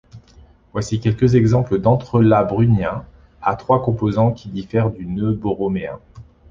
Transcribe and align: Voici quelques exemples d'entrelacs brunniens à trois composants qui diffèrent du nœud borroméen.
Voici 0.73 0.99
quelques 0.99 1.35
exemples 1.35 1.77
d'entrelacs 1.77 2.47
brunniens 2.49 3.05
à 3.39 3.55
trois 3.55 3.83
composants 3.83 4.31
qui 4.31 4.49
diffèrent 4.49 4.89
du 4.89 5.05
nœud 5.05 5.33
borroméen. 5.33 5.99